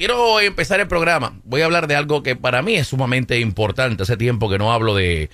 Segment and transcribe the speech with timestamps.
[0.00, 1.34] quiero empezar el programa.
[1.44, 4.02] Voy a hablar de algo que para mí es sumamente importante.
[4.02, 5.28] Hace tiempo que no hablo de,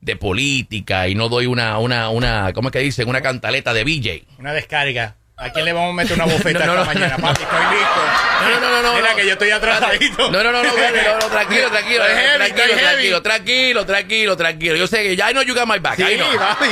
[0.00, 3.08] de política y no doy una, una, una, ¿cómo es que dicen?
[3.08, 4.38] Una cantaleta de BJ.
[4.38, 5.16] Una descarga.
[5.36, 7.42] ¿A quién le vamos a meter una bofeta esta mañana, papi?
[7.42, 8.00] Estoy listo.
[8.42, 8.94] No, no, no, no.
[8.94, 10.30] Mira que yo estoy atrasadito.
[10.30, 14.76] No, no, no, no, no, tranquilo, tranquilo, tranquilo, tranquilo, tranquilo, tranquilo, tranquilo.
[14.76, 15.96] Yo sé que ya I know you got my back.
[15.96, 16.28] Sí, I know.
[16.38, 16.66] papi.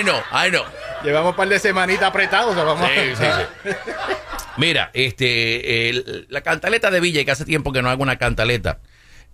[0.00, 0.64] I know, I know.
[1.04, 2.50] Llevamos un par de semanitas apretados.
[2.50, 3.70] o sea, vamos Sí, sí, sí.
[4.58, 8.80] Mira, este, la cantaleta de Villa, que hace tiempo que no hago una cantaleta.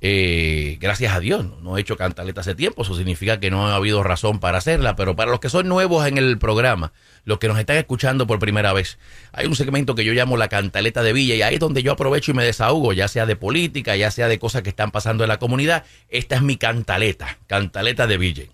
[0.05, 3.69] eh, gracias a Dios, no, no he hecho cantaleta hace tiempo, eso significa que no
[3.69, 6.93] ha habido razón para hacerla, pero para los que son nuevos en el programa,
[7.25, 8.99] los que nos están escuchando por primera vez,
[9.31, 11.93] hay un segmento que yo llamo la cantaleta de Villa y ahí es donde yo
[11.93, 15.23] aprovecho y me desahogo, ya sea de política, ya sea de cosas que están pasando
[15.23, 15.85] en la comunidad.
[16.09, 18.45] Esta es mi cantaleta, cantaleta de Villa.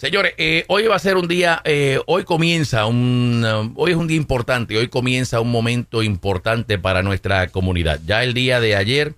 [0.00, 3.98] Señores, eh, hoy va a ser un día, eh, hoy comienza un, um, hoy es
[3.98, 8.00] un día importante, hoy comienza un momento importante para nuestra comunidad.
[8.06, 9.14] Ya el día de ayer,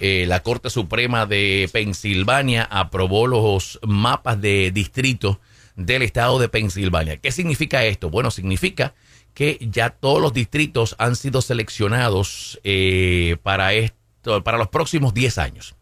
[0.00, 5.38] eh, la Corte Suprema de Pensilvania aprobó los mapas de distrito
[5.76, 7.18] del estado de Pensilvania.
[7.18, 8.10] ¿Qué significa esto?
[8.10, 8.94] Bueno, significa
[9.32, 15.38] que ya todos los distritos han sido seleccionados eh, para esto, para los próximos 10
[15.38, 15.75] años.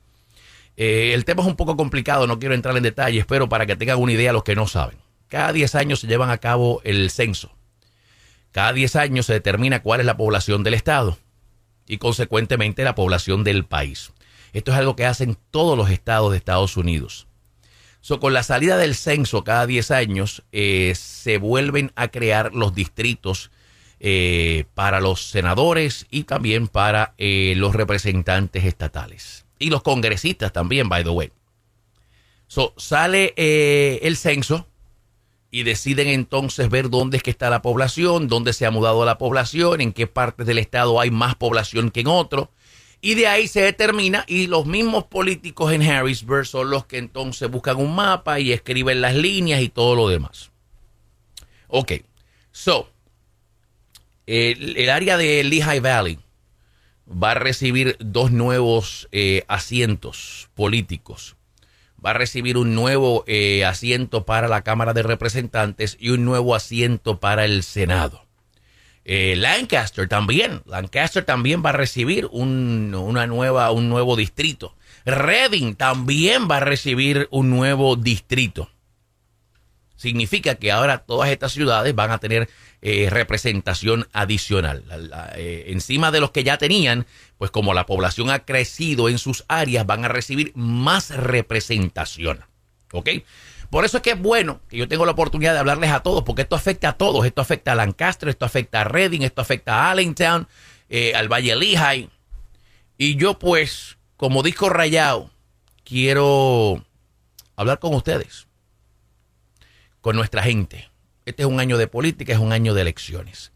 [0.77, 3.77] Eh, el tema es un poco complicado, no quiero entrar en detalles, pero para que
[3.77, 4.98] tengan una idea los que no saben.
[5.28, 7.56] Cada 10 años se llevan a cabo el censo.
[8.53, 11.19] Cada 10 años se determina cuál es la población del Estado
[11.86, 14.12] y consecuentemente la población del país.
[14.53, 17.27] Esto es algo que hacen todos los estados de Estados Unidos.
[18.00, 22.75] So, con la salida del censo cada 10 años, eh, se vuelven a crear los
[22.75, 23.50] distritos
[23.98, 29.44] eh, para los senadores y también para los representantes estatales.
[29.58, 31.33] Y los congresistas también, by the way.
[32.47, 34.66] So, sale eh, el censo
[35.50, 39.19] y deciden entonces ver dónde es que está la población, dónde se ha mudado la
[39.19, 42.50] población, en qué partes del estado hay más población que en otro.
[43.00, 47.50] Y de ahí se determina y los mismos políticos en Harrisburg son los que entonces
[47.50, 50.50] buscan un mapa y escriben las líneas y todo lo demás.
[51.69, 51.92] Ok,
[52.50, 52.88] so,
[54.26, 56.19] el, el área de Lehigh Valley
[57.09, 61.37] va a recibir dos nuevos eh, asientos políticos.
[62.04, 66.54] Va a recibir un nuevo eh, asiento para la Cámara de Representantes y un nuevo
[66.54, 68.25] asiento para el Senado.
[69.06, 74.75] Eh, Lancaster también, Lancaster también va a recibir un, una nueva, un nuevo distrito.
[75.04, 78.71] Reading también va a recibir un nuevo distrito.
[80.04, 82.50] Significa que ahora todas estas ciudades van a tener
[82.82, 84.84] eh, representación adicional.
[85.34, 87.06] Eh, encima de los que ya tenían,
[87.38, 92.44] pues como la población ha crecido en sus áreas, van a recibir más representación.
[92.92, 93.09] ¿Ok?
[93.70, 96.22] Por eso es que es bueno que yo tengo la oportunidad de hablarles a todos,
[96.22, 97.25] porque esto afecta a todos.
[97.25, 100.47] Esto afecta a Lancaster, esto afecta a Reading, esto afecta a Allentown,
[100.91, 102.10] eh, al Valle Lehigh.
[102.98, 105.31] Y yo, pues, como disco rayado,
[105.82, 106.84] quiero
[107.56, 108.44] hablar con ustedes,
[110.04, 110.91] con nuestra gente.
[111.25, 113.53] Este es un año de política, es un año de elecciones.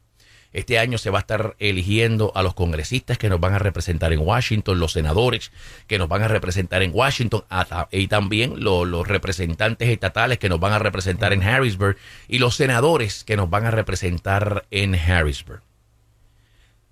[0.54, 4.14] Este año se va a estar eligiendo a los congresistas que nos van a representar
[4.14, 5.53] en Washington, los senadores
[5.86, 7.44] que nos van a representar en Washington
[7.91, 11.98] y también lo- los representantes estatales que nos van a representar en Harrisburg
[12.28, 15.60] y los senadores que nos van a representar en Harrisburg.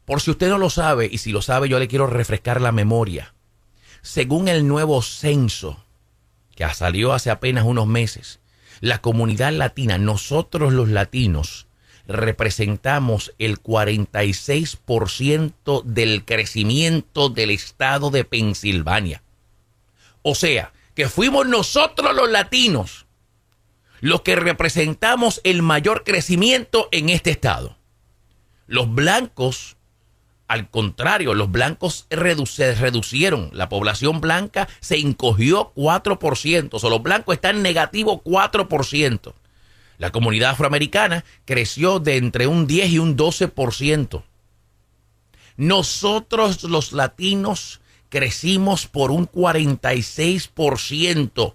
[0.04, 2.72] Por si usted no lo sabe y si lo sabe yo le quiero refrescar la
[2.72, 3.32] memoria.
[4.02, 5.82] Según el nuevo censo
[6.54, 8.38] que salió hace apenas unos meses,
[8.80, 11.66] la comunidad latina, nosotros los latinos,
[12.06, 19.22] representamos el 46% del crecimiento del estado de Pensilvania.
[20.22, 23.06] O sea, que fuimos nosotros los latinos
[24.00, 27.76] los que representamos el mayor crecimiento en este estado.
[28.66, 29.75] Los blancos,
[30.48, 33.50] al contrario, los blancos se reducieron.
[33.52, 36.68] La población blanca se encogió 4%.
[36.72, 39.34] O sea, los blancos están negativo 4%.
[39.98, 44.22] La comunidad afroamericana creció de entre un 10 y un 12%.
[45.56, 51.54] Nosotros los latinos crecimos por un 46%.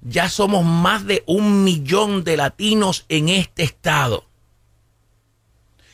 [0.00, 4.26] Ya somos más de un millón de latinos en este estado.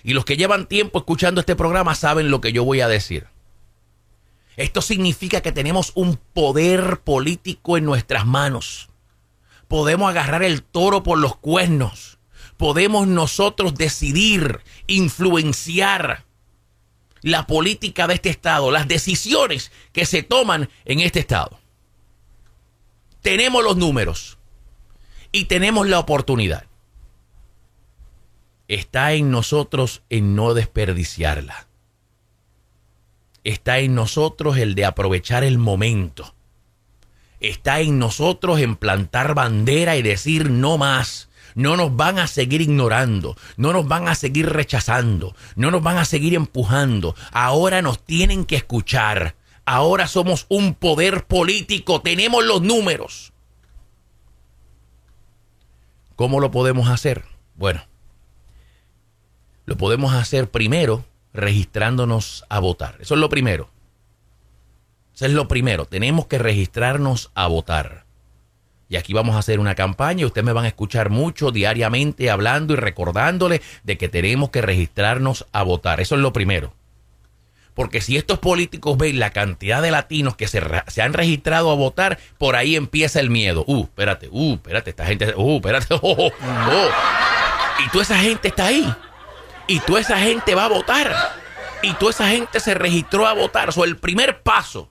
[0.04, 3.26] Y los que llevan tiempo escuchando este programa saben lo que yo voy a decir.
[4.56, 8.88] Esto significa que tenemos un poder político en nuestras manos.
[9.68, 12.18] Podemos agarrar el toro por los cuernos.
[12.56, 16.24] Podemos nosotros decidir, influenciar
[17.22, 21.60] la política de este estado, las decisiones que se toman en este estado.
[23.22, 24.38] Tenemos los números
[25.32, 26.67] y tenemos la oportunidad.
[28.68, 31.66] Está en nosotros en no desperdiciarla.
[33.44, 36.34] está en nosotros el de aprovechar el momento.
[37.40, 41.30] Está en nosotros en plantar bandera y decir no más.
[41.54, 45.96] No nos van a seguir ignorando, no nos van a seguir rechazando, no nos van
[45.96, 47.16] a seguir empujando.
[47.32, 49.34] Ahora nos tienen que escuchar.
[49.64, 53.32] Ahora somos un poder político, tenemos los números.
[56.16, 57.24] ¿Cómo lo podemos hacer?
[57.54, 57.82] Bueno,
[59.68, 61.04] lo podemos hacer primero
[61.34, 62.96] registrándonos a votar.
[63.00, 63.68] Eso es lo primero.
[65.14, 65.84] Eso es lo primero.
[65.84, 68.06] Tenemos que registrarnos a votar.
[68.88, 72.30] Y aquí vamos a hacer una campaña y ustedes me van a escuchar mucho diariamente
[72.30, 76.00] hablando y recordándole de que tenemos que registrarnos a votar.
[76.00, 76.72] Eso es lo primero.
[77.74, 80.62] Porque si estos políticos ven la cantidad de latinos que se,
[81.02, 83.64] han registrado a votar, por ahí empieza el miedo.
[83.66, 86.88] Uh, espérate, uh, espérate, esta gente, uh, espérate, oh, oh, oh.
[87.84, 88.90] Y toda esa gente está ahí.
[89.68, 91.14] Y toda esa gente va a votar.
[91.82, 93.68] Y toda esa gente se registró a votar.
[93.68, 94.90] O sea, el primer paso,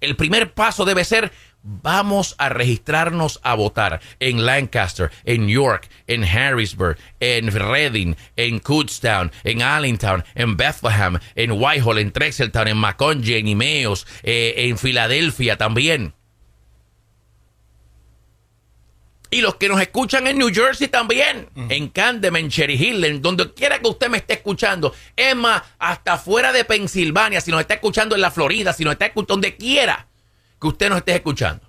[0.00, 1.32] el primer paso debe ser
[1.64, 9.32] vamos a registrarnos a votar en Lancaster, en York, en Harrisburg, en Reading, en Kutztown,
[9.42, 15.56] en Allentown, en Bethlehem, en Whitehall, en Trexeltown, en Macon, en Imeos, eh, en Filadelfia
[15.56, 16.14] también.
[19.34, 23.20] Y los que nos escuchan en New Jersey también, en Camden, en Cherry Hill, en
[23.20, 24.94] donde quiera que usted me esté escuchando.
[25.16, 28.92] Es más, hasta fuera de Pensilvania, si nos está escuchando en la Florida, si nos
[28.92, 30.06] está escuchando donde quiera
[30.60, 31.68] que usted nos esté escuchando.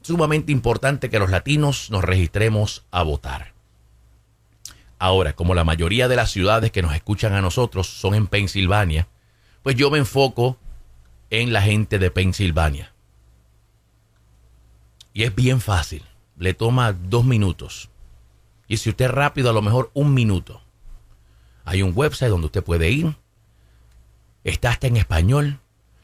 [0.00, 3.52] Sumamente importante que los latinos nos registremos a votar.
[4.98, 9.06] Ahora, como la mayoría de las ciudades que nos escuchan a nosotros son en Pensilvania,
[9.62, 10.56] pues yo me enfoco
[11.28, 12.94] en la gente de Pensilvania.
[15.12, 16.07] Y es bien fácil
[16.38, 17.90] le toma dos minutos.
[18.66, 20.62] Y si usted es rápido, a lo mejor un minuto.
[21.64, 23.16] Hay un website donde usted puede ir.
[24.44, 25.58] Está hasta en español.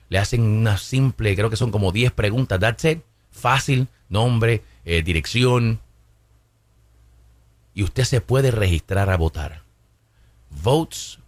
[0.09, 2.59] Le hacen una simple, creo que son como 10 preguntas.
[2.61, 3.03] That's it.
[3.31, 5.81] Fácil, nombre, eh, dirección.
[7.75, 9.63] Y usted se puede registrar a votar.
[10.51, 11.21] Votespa.com,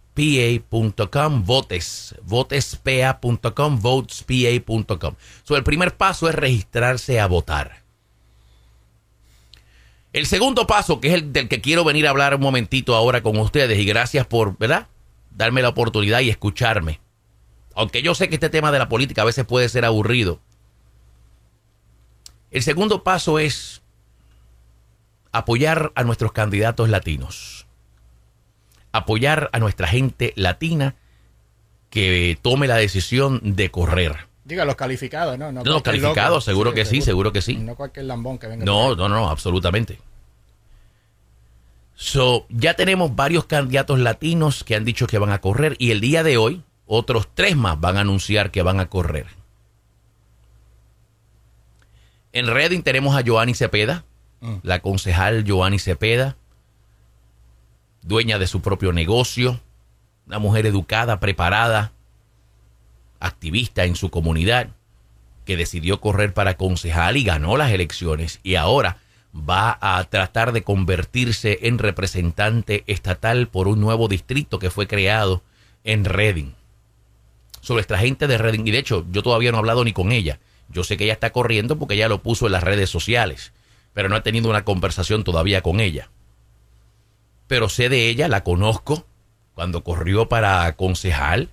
[1.43, 5.15] votes, votespa.com, votespa.com.
[5.43, 7.86] So, el primer paso es registrarse a votar.
[10.13, 13.21] El segundo paso, que es el del que quiero venir a hablar un momentito ahora
[13.21, 14.87] con ustedes, y gracias por, ¿verdad?
[15.31, 16.99] Darme la oportunidad y escucharme.
[17.75, 20.39] Aunque yo sé que este tema de la política a veces puede ser aburrido.
[22.49, 23.81] El segundo paso es
[25.31, 27.67] apoyar a nuestros candidatos latinos.
[28.91, 30.95] Apoyar a nuestra gente latina
[31.89, 34.26] que tome la decisión de correr.
[34.47, 35.51] Diga, los calificados, ¿no?
[35.51, 37.57] No, los calificados, seguro que sí, seguro que sí.
[37.57, 38.63] No cualquier lambón que venga.
[38.63, 39.99] No, no, no, absolutamente.
[41.95, 45.99] So, ya tenemos varios candidatos latinos que han dicho que van a correr y el
[45.99, 49.27] día de hoy otros tres más van a anunciar que van a correr.
[52.31, 54.05] En Reading tenemos a Joanny Cepeda,
[54.39, 54.59] mm.
[54.63, 56.37] la concejal Joanny Cepeda,
[58.01, 59.59] dueña de su propio negocio,
[60.25, 61.91] una mujer educada, preparada,
[63.19, 64.69] activista en su comunidad
[65.45, 68.97] que decidió correr para concejal y ganó las elecciones y ahora
[69.33, 75.41] va a tratar de convertirse en representante estatal por un nuevo distrito que fue creado
[75.83, 76.53] en Reading.
[77.61, 80.11] Sobre esta gente de Reading, y de hecho yo todavía no he hablado ni con
[80.11, 80.39] ella.
[80.69, 83.53] Yo sé que ella está corriendo porque ella lo puso en las redes sociales,
[83.93, 86.09] pero no he tenido una conversación todavía con ella.
[87.47, 89.05] Pero sé de ella, la conozco,
[89.53, 91.49] cuando corrió para concejal,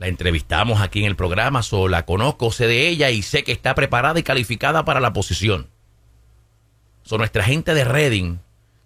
[0.00, 3.52] la entrevistamos aquí en el programa, so la conozco, sé de ella y sé que
[3.52, 5.68] está preparada y calificada para la posición.
[7.02, 8.38] So nuestra gente de Reading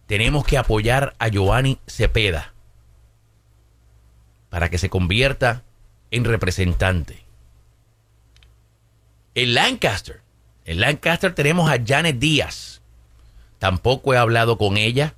[0.06, 2.52] tenemos que apoyar a Giovanni Cepeda
[4.50, 5.62] para que se convierta
[6.10, 7.24] en representante.
[9.36, 10.20] En Lancaster,
[10.64, 12.82] en Lancaster tenemos a Janet Díaz.
[13.60, 15.14] Tampoco he hablado con ella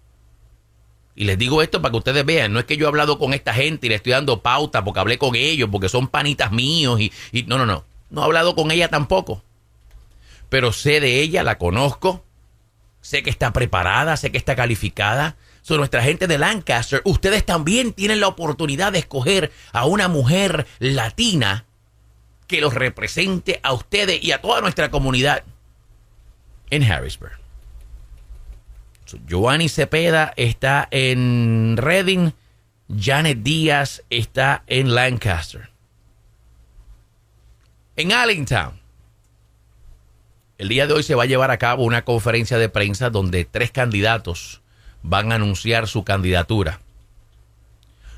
[1.17, 3.33] y les digo esto para que ustedes vean, no es que yo he hablado con
[3.33, 7.01] esta gente y le estoy dando pauta porque hablé con ellos, porque son panitas míos
[7.01, 7.11] y,
[7.45, 7.85] no, no, no.
[8.11, 9.43] No he hablado con ella tampoco.
[10.51, 12.23] Pero sé de ella, la conozco,
[13.01, 15.37] sé que está preparada, sé que está calificada.
[15.63, 17.01] Son nuestra gente de Lancaster.
[17.05, 21.65] Ustedes también tienen la oportunidad de escoger a una mujer latina
[22.47, 25.43] que los represente a ustedes y a toda nuestra comunidad
[26.71, 27.46] en Harrisburg.
[29.27, 32.33] Giovanni Cepeda está en Reading.
[32.89, 35.71] Janet Díaz está en Lancaster.
[37.97, 38.81] En Allentown.
[40.59, 43.45] El día de hoy se va a llevar a cabo una conferencia de prensa donde
[43.45, 44.63] tres candidatos
[45.03, 46.81] van a anunciar su candidatura.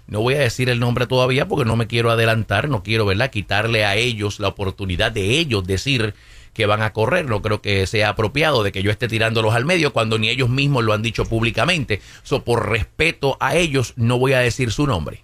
[0.07, 3.30] No voy a decir el nombre todavía porque no me quiero adelantar, no quiero, ¿verdad?,
[3.30, 6.14] quitarle a ellos la oportunidad de ellos decir
[6.58, 7.26] que van a correr.
[7.26, 10.48] No creo que sea apropiado de que yo esté tirándolos al medio cuando ni ellos
[10.48, 12.00] mismos lo han dicho públicamente.
[12.24, 15.22] So, por respeto a ellos, no voy a decir su nombre.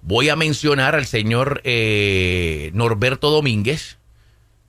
[0.00, 3.98] Voy a mencionar al señor eh, Norberto Domínguez.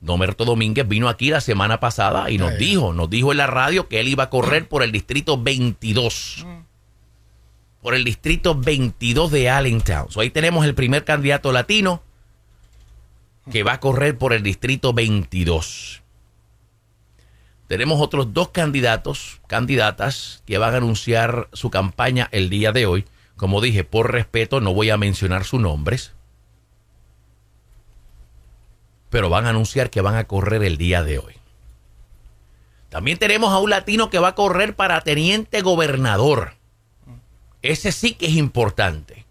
[0.02, 3.88] Norberto Domínguez vino aquí la semana pasada y nos dijo, nos dijo en la radio
[3.88, 6.46] que él iba a correr por el distrito 22
[7.82, 10.08] por el distrito 22 de Allentown.
[10.18, 12.04] ahí tenemos el primer candidato latino
[13.50, 16.02] que va a correr por el distrito 22.
[17.68, 23.06] Tenemos otros dos candidatos, candidatas, que van a anunciar su campaña el día de hoy.
[23.38, 26.12] Como dije, por respeto no voy a mencionar sus nombres,
[29.10, 31.36] pero van a anunciar que van a correr el día de hoy.
[32.90, 36.56] También tenemos a un latino que va a correr para teniente gobernador.
[37.62, 39.26] Ese sí que es importante.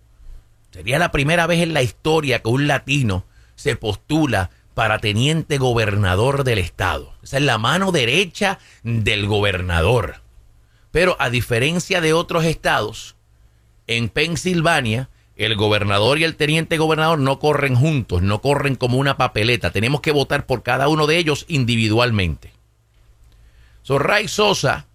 [0.71, 3.25] Sería la primera vez en la historia que un latino
[3.61, 7.13] se postula para teniente gobernador del estado.
[7.23, 10.23] Esa es la mano derecha del gobernador.
[10.91, 13.17] Pero a diferencia de otros estados,
[13.87, 19.19] en Pensilvania, el gobernador y el teniente gobernador no corren juntos, no corren como una
[19.19, 19.73] papeleta.
[19.73, 22.55] Tenemos que votar por cada uno de ellos individualmente.
[23.83, 24.87] So, Ray Sosa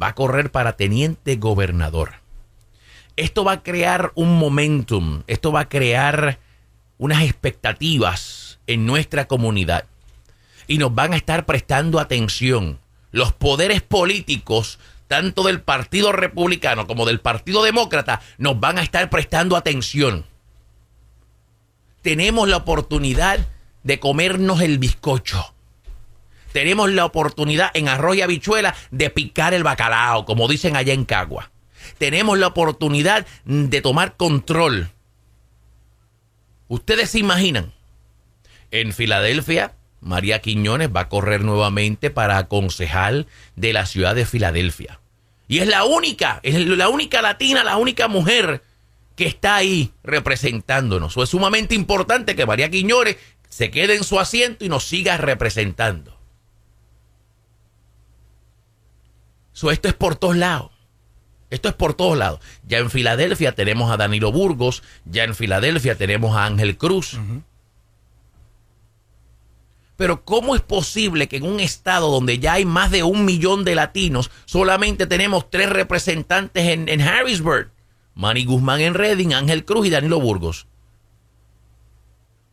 [0.00, 2.12] va a correr para teniente gobernador.
[3.16, 6.38] Esto va a crear un momentum, esto va a crear
[6.98, 9.86] unas expectativas en nuestra comunidad
[10.66, 12.80] y nos van a estar prestando atención.
[13.10, 19.10] Los poderes políticos, tanto del Partido Republicano como del Partido Demócrata, nos van a estar
[19.10, 20.24] prestando atención.
[22.00, 23.46] Tenemos la oportunidad
[23.82, 25.52] de comernos el bizcocho
[26.52, 31.04] tenemos la oportunidad en arroz y habichuela de picar el bacalao, como dicen allá en
[31.04, 31.50] Cagua.
[31.98, 34.90] Tenemos la oportunidad de tomar control.
[36.72, 37.74] Ustedes se imaginan,
[38.70, 43.26] en Filadelfia, María Quiñones va a correr nuevamente para aconsejal
[43.56, 44.98] de la ciudad de Filadelfia.
[45.48, 48.62] Y es la única, es la única latina, la única mujer
[49.16, 51.14] que está ahí representándonos.
[51.18, 53.18] es sumamente importante que María Quiñones
[53.50, 56.18] se quede en su asiento y nos siga representando.
[59.52, 60.71] esto es por todos lados.
[61.52, 62.40] Esto es por todos lados.
[62.66, 67.20] Ya en Filadelfia tenemos a Danilo Burgos, ya en Filadelfia tenemos a Ángel Cruz.
[69.98, 73.64] Pero ¿cómo es posible que en un estado donde ya hay más de un millón
[73.64, 77.70] de latinos, solamente tenemos tres representantes en, en Harrisburg?
[78.14, 80.66] Manny Guzmán en Reading, Ángel Cruz y Danilo Burgos.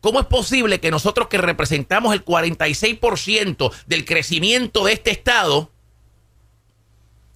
[0.02, 5.70] ¿Cómo es posible que nosotros que representamos el 46% del crecimiento de este estado,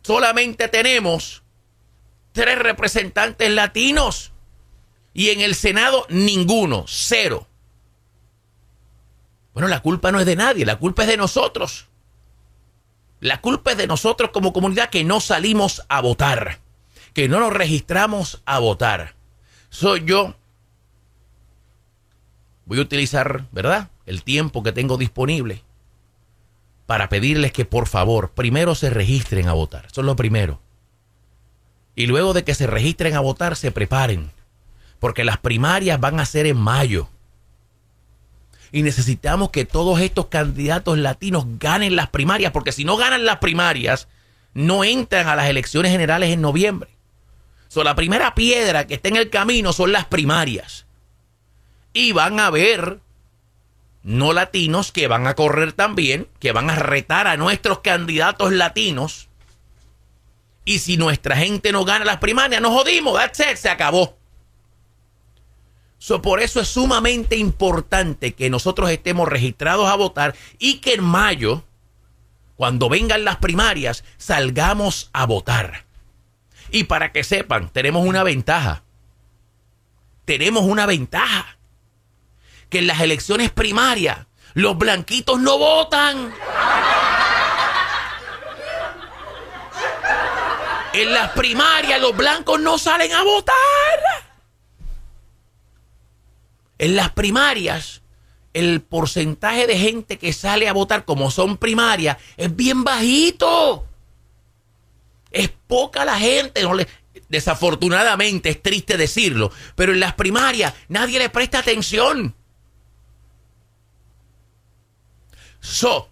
[0.02, 1.43] solamente tenemos
[2.34, 4.32] tres representantes latinos
[5.14, 7.46] y en el Senado ninguno, cero.
[9.54, 11.86] Bueno, la culpa no es de nadie, la culpa es de nosotros.
[13.20, 16.58] La culpa es de nosotros como comunidad que no salimos a votar,
[17.14, 19.14] que no nos registramos a votar.
[19.70, 20.34] Soy yo.
[22.66, 23.90] Voy a utilizar, ¿verdad?
[24.06, 25.62] El tiempo que tengo disponible
[26.86, 29.86] para pedirles que por favor primero se registren a votar.
[29.86, 30.63] Eso es lo primero.
[31.96, 34.30] Y luego de que se registren a votar, se preparen.
[34.98, 37.08] Porque las primarias van a ser en mayo.
[38.72, 42.52] Y necesitamos que todos estos candidatos latinos ganen las primarias.
[42.52, 44.08] Porque si no ganan las primarias,
[44.54, 46.90] no entran a las elecciones generales en noviembre.
[47.68, 50.86] So, la primera piedra que está en el camino son las primarias.
[51.92, 53.00] Y van a ver
[54.04, 59.28] no latinos que van a correr también, que van a retar a nuestros candidatos latinos.
[60.64, 64.16] Y si nuestra gente no gana las primarias, nos jodimos, that's it, se acabó.
[65.98, 71.04] So, por eso es sumamente importante que nosotros estemos registrados a votar y que en
[71.04, 71.64] mayo,
[72.56, 75.86] cuando vengan las primarias, salgamos a votar.
[76.70, 78.82] Y para que sepan, tenemos una ventaja.
[80.24, 81.58] Tenemos una ventaja
[82.68, 86.34] que en las elecciones primarias los blanquitos no votan.
[90.94, 93.54] En las primarias los blancos no salen a votar.
[96.78, 98.02] En las primarias
[98.52, 103.88] el porcentaje de gente que sale a votar como son primarias es bien bajito.
[105.32, 106.76] Es poca la gente, no
[107.28, 112.36] desafortunadamente es triste decirlo, pero en las primarias nadie le presta atención.
[115.58, 116.08] So,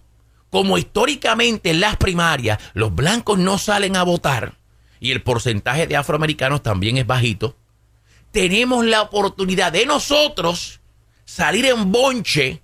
[0.49, 4.61] como históricamente en las primarias los blancos no salen a votar
[5.03, 7.57] y el porcentaje de afroamericanos también es bajito,
[8.31, 10.79] tenemos la oportunidad de nosotros
[11.25, 12.61] salir en bonche,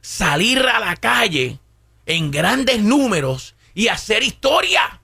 [0.00, 1.58] salir a la calle
[2.06, 5.00] en grandes números y hacer historia.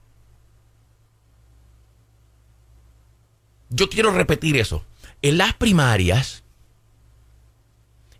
[3.69, 4.85] Yo quiero repetir eso.
[5.21, 6.45] En las primarias,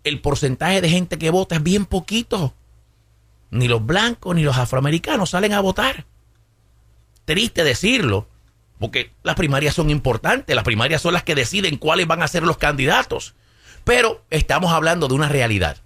[0.04, 2.52] el porcentaje de gente que vota es bien poquito.
[3.50, 6.04] Ni los blancos ni los afroamericanos salen a votar.
[7.24, 8.28] Triste decirlo,
[8.78, 12.42] porque las primarias son importantes, las primarias son las que deciden cuáles van a ser
[12.44, 13.34] los candidatos.
[13.84, 15.78] Pero estamos hablando de una realidad.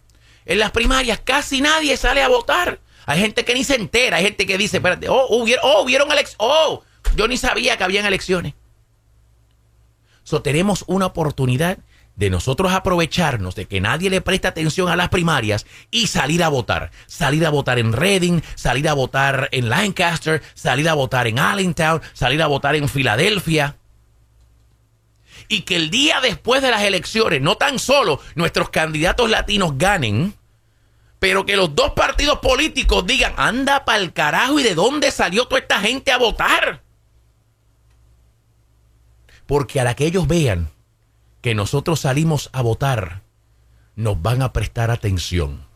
[0.44, 2.80] En las primarias casi nadie sale a votar.
[3.06, 6.10] Hay gente que ni se entera, hay gente que dice, espérate, oh, hubieron, oh, hubieron
[6.12, 6.82] elecciones, oh,
[7.16, 8.54] yo ni sabía que habían elecciones.
[10.24, 11.78] So, tenemos una oportunidad
[12.22, 16.48] de nosotros aprovecharnos de que nadie le presta atención a las primarias y salir a
[16.48, 16.92] votar.
[17.08, 22.00] Salir a votar en Reading, salir a votar en Lancaster, salir a votar en Allentown,
[22.12, 23.76] salir a votar en Filadelfia.
[25.48, 30.32] Y que el día después de las elecciones, no tan solo nuestros candidatos latinos ganen,
[31.18, 35.60] pero que los dos partidos políticos digan, anda pa'l carajo y de dónde salió toda
[35.60, 36.84] esta gente a votar.
[39.44, 40.70] Porque a la que ellos vean
[41.42, 43.20] que nosotros salimos a votar,
[43.96, 45.66] nos van a prestar atención.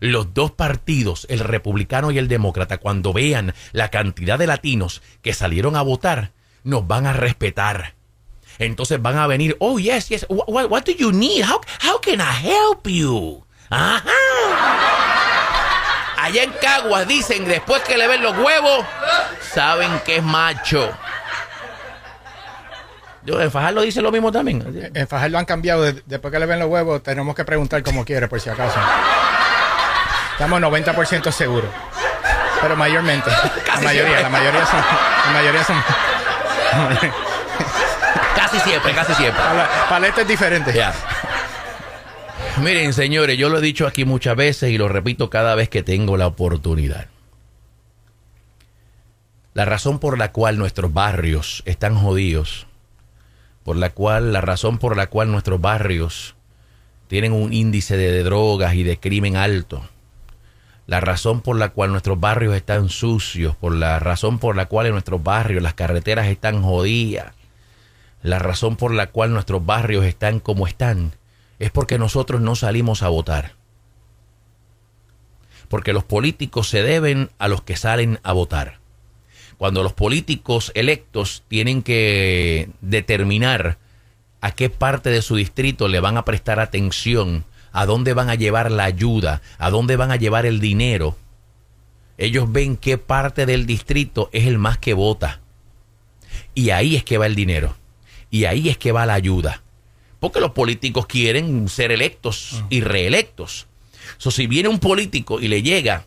[0.00, 5.32] Los dos partidos, el republicano y el demócrata, cuando vean la cantidad de latinos que
[5.32, 6.32] salieron a votar,
[6.64, 7.94] nos van a respetar.
[8.58, 11.44] Entonces van a venir, oh yes, yes, what, do you need?
[11.44, 13.44] How, how can I help you?
[13.70, 14.10] Ajá.
[16.18, 18.84] Allá en Caguas dicen, después que le ven los huevos,
[19.54, 20.92] saben que es macho.
[23.26, 24.90] En Fajardo dice lo mismo también.
[24.94, 25.84] En Fajardo han cambiado.
[26.06, 28.78] Después que le ven los huevos, tenemos que preguntar como quiere, por si acaso.
[30.32, 31.70] Estamos 90% seguros.
[32.60, 33.30] Pero mayormente.
[33.66, 34.80] la mayoría, la mayoría son.
[35.26, 35.76] La mayoría son.
[38.34, 39.42] casi siempre, casi siempre.
[39.88, 40.74] Paleta es diferente.
[42.60, 45.82] Miren, señores, yo lo he dicho aquí muchas veces y lo repito cada vez que
[45.82, 47.06] tengo la oportunidad.
[49.54, 52.66] La razón por la cual nuestros barrios están jodidos
[53.64, 56.34] por la cual, la razón por la cual nuestros barrios
[57.08, 59.82] tienen un índice de, drogas y de crimen alto,
[60.86, 64.86] la razón por la cual nuestros barrios están sucios, por la razón por la cual
[64.86, 67.34] en nuestros barrios las carreteras están jodidas,
[68.22, 71.12] la razón por la cual nuestros barrios están como están,
[71.58, 73.52] es porque nosotros no salimos a votar.
[75.68, 78.81] Porque los políticos se deben a los que salen a votar
[79.62, 83.78] cuando los políticos electos tienen que determinar
[84.40, 88.34] a qué parte de su distrito le van a prestar atención, a dónde van a
[88.34, 91.16] llevar la ayuda, a dónde van a llevar el dinero,
[92.18, 95.38] ellos ven qué parte del distrito es el más que vota.
[96.56, 97.76] Y ahí es que va el dinero.
[98.32, 99.62] Y ahí es que va la ayuda.
[100.18, 103.68] Porque los políticos quieren ser electos y reelectos.
[104.18, 106.04] So, si viene un político y le llega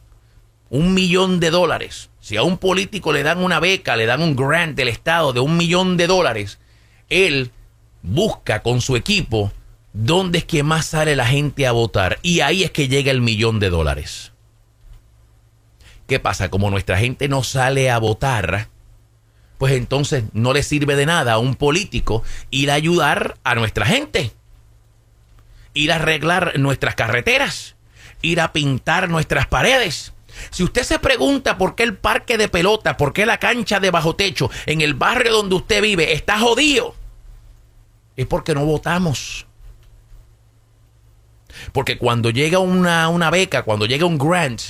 [0.70, 4.36] un millón de dólares si a un político le dan una beca, le dan un
[4.36, 6.58] grant del Estado de un millón de dólares,
[7.08, 7.52] él
[8.02, 9.52] busca con su equipo
[9.94, 12.18] dónde es que más sale la gente a votar.
[12.24, 14.32] Y ahí es que llega el millón de dólares.
[16.08, 16.50] ¿Qué pasa?
[16.50, 18.70] Como nuestra gente no sale a votar,
[19.60, 23.86] pues entonces no le sirve de nada a un político ir a ayudar a nuestra
[23.86, 24.32] gente.
[25.76, 27.76] Ir a arreglar nuestras carreteras.
[28.24, 30.15] Ir a pintar nuestras paredes
[30.50, 33.92] si usted se pregunta por qué el parque de pelota, por qué la cancha de
[33.92, 36.96] bajo techo en el barrio donde usted vive está jodido,
[38.16, 39.46] es porque no votamos.
[41.72, 44.62] Porque cuando llega una, una beca, cuando llega un grant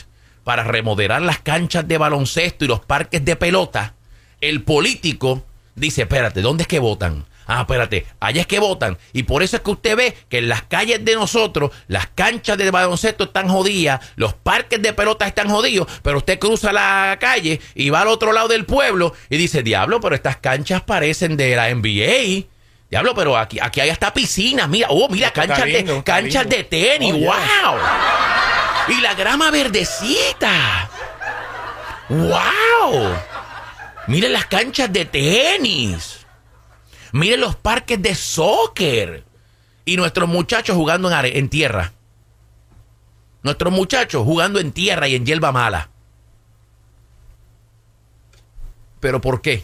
[0.43, 3.95] para remodelar las canchas de baloncesto y los parques de pelota,
[4.41, 5.43] el político
[5.75, 7.25] dice, espérate, ¿dónde es que votan?
[7.47, 8.97] Ah, espérate, allá es que votan.
[9.13, 12.57] Y por eso es que usted ve que en las calles de nosotros, las canchas
[12.57, 17.61] de baloncesto están jodidas, los parques de pelota están jodidos, pero usted cruza la calle
[17.75, 21.55] y va al otro lado del pueblo y dice, diablo, pero estas canchas parecen de
[21.55, 22.47] la NBA.
[22.89, 24.69] Diablo, pero aquí, aquí hay hasta piscinas.
[24.69, 27.13] Mira, oh, mira, canchas, de, canchas de tenis.
[27.13, 27.77] ¡Wow!
[28.87, 30.89] Y la grama verdecita.
[32.09, 33.15] ¡Wow!
[34.07, 36.24] Miren las canchas de tenis.
[37.15, 39.23] Miren los parques de soccer.
[39.85, 41.93] Y nuestros muchachos jugando en, tierra.
[43.41, 45.89] Nuestros muchachos jugando en tierra y en hierba mala.
[48.99, 49.63] ¿Pero por qué?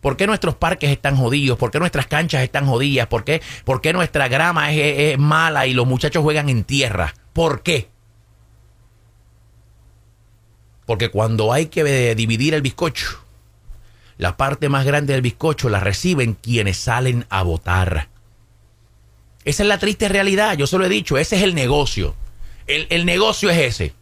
[0.00, 1.58] ¿Por qué nuestros parques están jodidos?
[1.58, 3.06] ¿Por qué nuestras canchas están jodidas?
[3.06, 7.12] ¿Por qué, por qué nuestra grama es, es, mala y los muchachos juegan en tierra?
[7.34, 7.90] ¿Por qué?
[10.86, 13.21] Porque cuando hay que dividir el bizcocho,
[14.22, 18.06] la parte más grande del bizcocho la reciben quienes salen a votar.
[19.44, 22.14] Esa es la triste realidad, yo se lo he dicho, ese es el negocio.
[22.68, 23.94] El, el negocio es ese.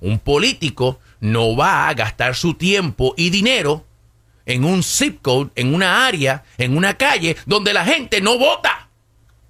[0.00, 3.84] Un político no va a gastar su tiempo y dinero
[4.46, 8.90] en un zip code, en una área, en una calle donde la gente no vota.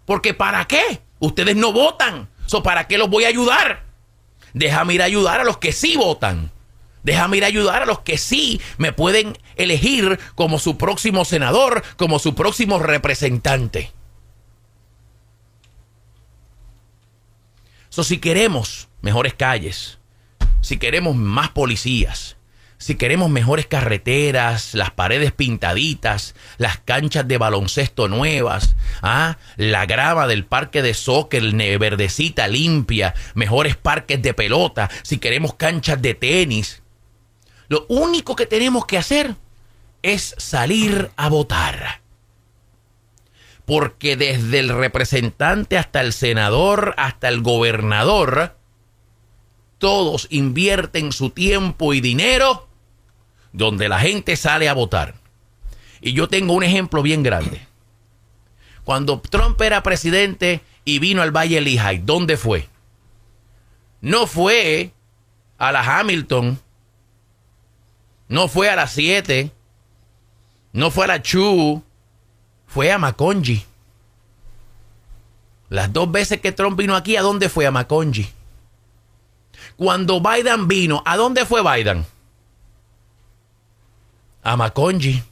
[0.06, 1.02] Porque ¿para qué?
[1.18, 2.30] Ustedes no votan.
[2.46, 3.84] So, ¿Para qué los voy a ayudar?
[4.54, 6.50] Déjame ir a ayudar a los que sí votan.
[7.02, 11.82] Déjame ir a ayudar a los que sí me pueden elegir como su próximo senador,
[11.96, 13.92] como su próximo representante.
[17.88, 19.98] So, si queremos mejores calles,
[20.62, 22.36] si queremos más policías,
[22.82, 29.38] si queremos mejores carreteras, las paredes pintaditas, las canchas de baloncesto nuevas, ¿ah?
[29.56, 31.44] la grava del parque de soccer
[31.78, 36.81] verdecita limpia, mejores parques de pelota, si queremos canchas de tenis,
[37.72, 39.34] lo único que tenemos que hacer
[40.02, 42.02] es salir a votar.
[43.64, 48.58] Porque desde el representante hasta el senador, hasta el gobernador,
[49.78, 52.68] todos invierten su tiempo y dinero
[53.54, 55.14] donde la gente sale a votar.
[56.02, 57.66] Y yo tengo un ejemplo bien grande.
[58.84, 62.68] Cuando Trump era presidente y vino al Valle Lehigh, ¿dónde fue?
[64.02, 64.92] No fue
[65.56, 66.60] a la Hamilton,
[68.32, 69.50] no fue a las 7,
[70.72, 71.82] no fue a la Chu,
[72.66, 73.62] fue a Maconji.
[75.68, 77.66] Las dos veces que Trump vino aquí, ¿a dónde fue?
[77.66, 78.26] A Maconji.
[79.76, 82.06] Cuando Biden vino, ¿a dónde fue Biden?
[84.42, 85.22] a Maconji.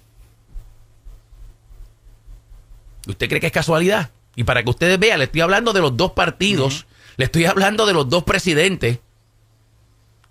[3.08, 4.10] ¿Usted cree que es casualidad?
[4.36, 6.86] Y para que ustedes vean, le estoy hablando de los dos partidos,
[7.16, 8.98] le estoy hablando de los dos presidentes.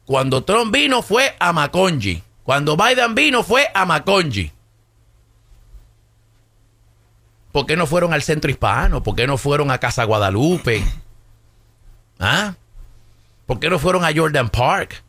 [0.05, 2.28] Cuando Trump vino fue a Maconji.
[2.49, 4.51] Cuando Biden vino fue a Maconji.
[7.51, 9.03] ¿Por qué no fueron al centro hispano?
[9.03, 10.83] ¿Por qué no fueron a Casa Guadalupe?
[12.19, 12.55] ¿Ah?
[13.45, 15.03] ¿Por qué no fueron a Jordan Park?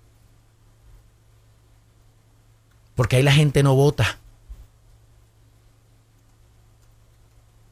[2.94, 4.19] Porque ahí la gente no vota.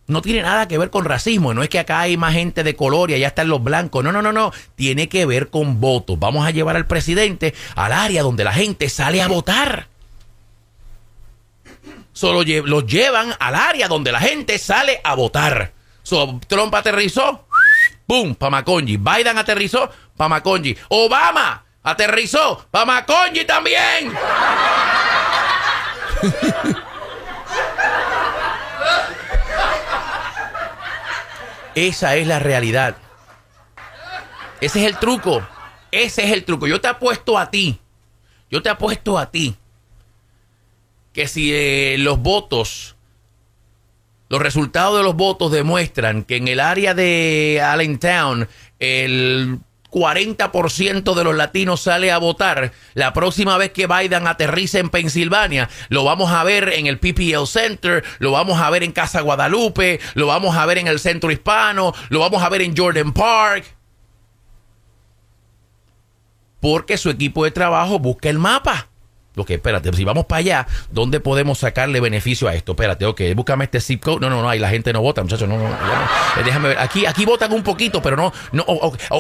[0.09, 1.53] No tiene nada que ver con racismo.
[1.53, 4.03] No es que acá hay más gente de color y allá están los blancos.
[4.03, 4.53] No, no, no, no.
[4.75, 6.19] Tiene que ver con votos.
[6.19, 9.87] Vamos a llevar al presidente al área donde la gente sale a votar.
[12.15, 15.73] Solo los llevan al área donde la gente sale a votar.
[16.49, 17.47] Trump aterrizó,
[18.07, 18.35] ¡pum!
[18.35, 18.97] Pamaconji.
[18.97, 20.75] Biden aterrizó, Pamaconji.
[20.89, 24.13] Obama aterrizó, Pamaconji también.
[31.87, 32.97] Esa es la realidad.
[34.61, 35.47] Ese es el truco.
[35.93, 36.67] Ese es el truco.
[36.67, 37.79] Yo te apuesto a ti.
[38.51, 39.55] Yo te apuesto a ti.
[41.13, 42.97] Que si eh, los votos,
[44.29, 48.49] los resultados de los votos demuestran que en el área de Allentown
[48.81, 52.73] el 40% de los latinos sale a votar.
[52.95, 57.47] La próxima vez que Biden aterrice en Pensilvania, lo vamos a ver en el PPL
[57.47, 61.31] Center, lo vamos a ver en Casa Guadalupe, lo vamos a ver en el Centro
[61.31, 63.65] Hispano, lo vamos a ver en Jordan Park.
[66.61, 68.88] Porque su equipo de trabajo busca el mapa.
[69.45, 72.73] Que, espérate, si vamos para allá, ¿dónde podemos sacarle beneficio a esto?
[72.73, 74.21] Espérate, ok, búscame este zip code.
[74.21, 76.79] No, no, no, ahí la gente no vota, muchachos, no, no, no, eh, Déjame ver,
[76.79, 78.65] aquí, aquí votan un poquito, pero no, no,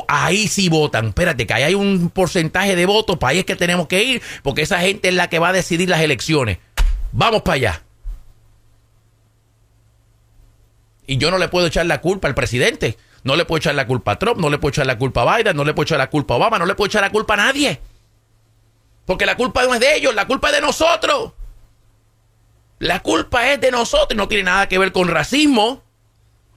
[0.08, 1.08] ahí sí votan.
[1.08, 4.22] Espérate, que ahí hay un porcentaje de votos, para ahí es que tenemos que ir,
[4.42, 6.58] porque esa gente es la que va a decidir las elecciones.
[7.12, 7.82] Vamos para allá.
[11.06, 12.98] Y yo no le puedo echar la culpa al presidente.
[13.24, 15.36] No le puedo echar la culpa a Trump, no le puedo echar la culpa a
[15.36, 17.34] Biden, no le puedo echar la culpa a Obama, no le puedo echar la culpa
[17.34, 17.80] a nadie.
[19.08, 21.32] Porque la culpa no es de ellos, la culpa es de nosotros.
[22.78, 25.82] La culpa es de nosotros no tiene nada que ver con racismo.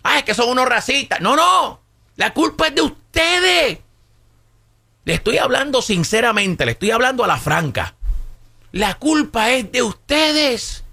[0.04, 1.22] Ah, es que son unos racistas.
[1.22, 1.80] No, no.
[2.18, 3.80] La culpa es de ustedes.
[5.06, 7.96] Le estoy hablando sinceramente, le estoy hablando a la franca.
[8.74, 10.84] La culpa es de ustedes.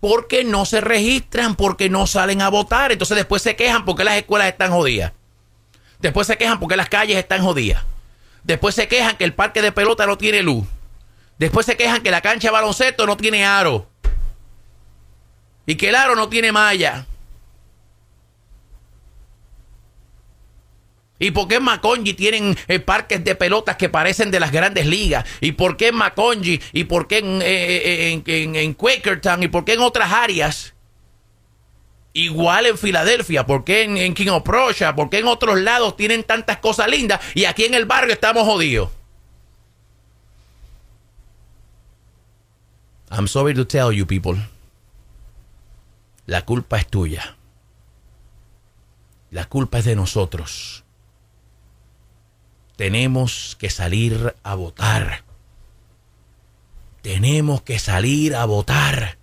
[0.00, 2.92] Porque no se registran, porque no salen a votar.
[2.92, 5.12] Entonces después se quejan porque las escuelas están jodidas.
[5.98, 7.84] Después se quejan porque las calles están jodidas.
[8.46, 10.64] Después se quejan que el parque de pelota no tiene luz.
[11.36, 13.88] Después se quejan que la cancha de baloncesto no tiene aro.
[15.66, 17.06] Y que el aro no tiene malla.
[21.18, 24.86] ¿Y por qué en Maconji tienen eh, parques de pelotas que parecen de las grandes
[24.86, 25.24] ligas?
[25.40, 26.60] ¿Y por qué en Maconji?
[26.72, 29.42] ¿Y por qué en, eh, eh, en, Quakertown?
[29.42, 30.75] ¿Y por qué en otras áreas?
[32.16, 34.96] Igual en Filadelfia, ¿por qué en, King of Prussia?
[34.96, 38.44] ¿Por qué en otros lados tienen tantas cosas lindas y aquí en el barrio estamos
[38.44, 38.88] jodidos?
[43.10, 44.48] I'm sorry to tell you people.
[46.24, 47.36] La culpa es tuya.
[49.30, 50.84] La culpa es de nosotros.
[52.76, 55.22] Tenemos que salir a votar.
[57.02, 59.15] Tenemos que salir a votar.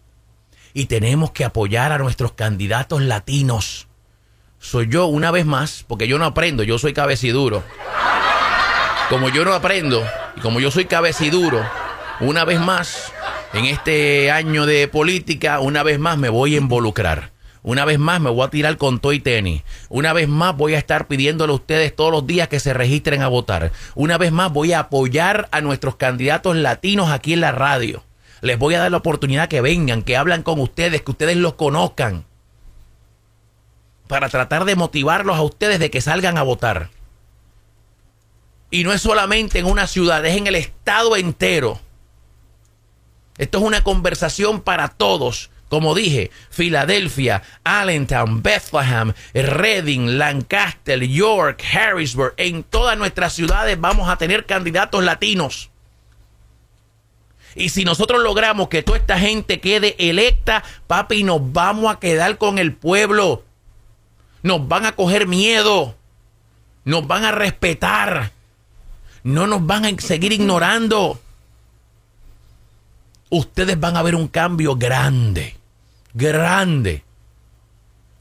[0.74, 3.88] Y tenemos que apoyar a nuestros candidatos latinos.
[4.60, 7.64] Soy yo una vez más, porque yo no aprendo, yo soy cabeciduro.
[9.10, 10.04] Como yo no aprendo,
[10.36, 11.64] y como yo soy cabeciduro,
[12.22, 13.12] una vez más,
[13.54, 17.32] en este año de política, una vez más me voy a involucrar.
[17.62, 19.64] Una vez más me voy a tirar con toy tenis.
[19.90, 23.22] Una vez más voy a estar pidiéndole a ustedes todos los días que se registren
[23.22, 23.72] a votar.
[23.96, 28.04] Una vez más voy a apoyar a nuestros candidatos latinos aquí en la radio.
[28.44, 31.54] Les voy a dar la oportunidad que vengan, que hablan con ustedes, que ustedes los
[31.54, 32.26] conozcan.
[34.10, 36.90] Para tratar de motivarlos a ustedes de que salgan a votar.
[38.70, 41.80] Y no es solamente en una ciudad, es en el estado entero.
[43.38, 45.50] Esto es una conversación para todos.
[45.70, 54.18] Como dije, Filadelfia, Allentown, Bethlehem, Reading, Lancaster, York, Harrisburg, en todas nuestras ciudades vamos a
[54.18, 55.70] tener candidatos latinos.
[57.56, 62.38] Y si nosotros logramos que toda esta gente quede electa, papi, nos vamos a quedar
[62.38, 63.44] con el pueblo.
[64.42, 65.96] Nos van a coger miedo.
[66.86, 68.32] Nos van a respetar.
[69.24, 71.20] No nos van a seguir ignorando.
[73.30, 75.56] Ustedes van a ver un cambio grande
[76.14, 77.04] grande.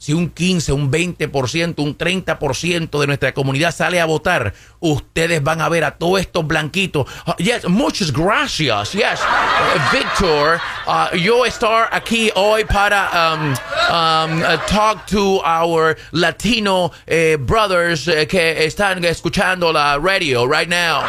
[0.03, 5.61] Si un 15, un 20%, un 30% de nuestra comunidad sale a votar, ustedes van
[5.61, 7.07] a ver a todos estos blanquitos.
[7.25, 8.91] Uh, yes, muchas gracias.
[8.91, 15.95] Yes, uh, Victor, uh, yo estar aquí hoy para um, um, uh, talk to our
[16.11, 21.01] Latino eh, brothers eh, que están escuchando la radio right now.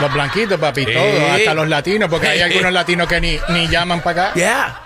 [0.00, 4.00] Los blanquitos, papi, todos, hasta los latinos, porque hay algunos latinos que ni, ni llaman
[4.00, 4.34] para acá.
[4.34, 4.83] Yeah.